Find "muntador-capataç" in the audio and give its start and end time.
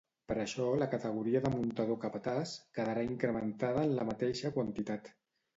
1.57-2.55